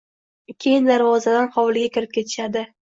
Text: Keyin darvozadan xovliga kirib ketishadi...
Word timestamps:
Keyin 0.65 0.89
darvozadan 0.93 1.53
xovliga 1.59 1.97
kirib 1.99 2.19
ketishadi... 2.19 2.71